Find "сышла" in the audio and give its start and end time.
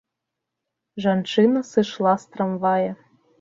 1.73-2.13